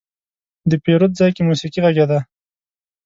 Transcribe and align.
د 0.69 0.71
پیرود 0.83 1.11
ځای 1.19 1.31
کې 1.35 1.41
موسيقي 1.49 1.79
غږېده. 1.83 2.19